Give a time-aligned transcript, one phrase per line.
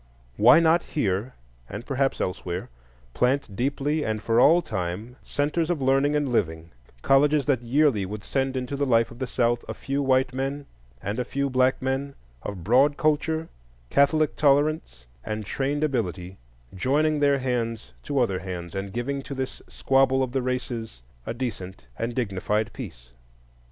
[0.35, 1.35] Why not here,
[1.69, 2.71] and perhaps elsewhere,
[3.13, 6.71] plant deeply and for all time centres of learning and living,
[7.03, 10.65] colleges that yearly would send into the life of the South a few white men
[11.03, 13.47] and a few black men of broad culture,
[13.91, 16.39] catholic tolerance, and trained ability,
[16.73, 21.33] joining their hands to other hands, and giving to this squabble of the Races a
[21.35, 23.11] decent and dignified peace?